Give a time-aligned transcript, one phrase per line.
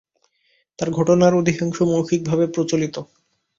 [0.79, 2.95] তার ঘটনার অধিকাংশ মৌখিকভাবে প্রচলিত।